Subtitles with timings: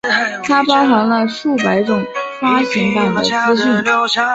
[0.43, 2.03] 它包含了数百种
[2.39, 3.29] 发行版的资
[3.61, 3.71] 讯。